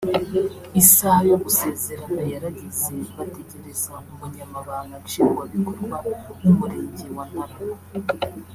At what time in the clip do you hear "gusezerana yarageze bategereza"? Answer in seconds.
1.43-3.93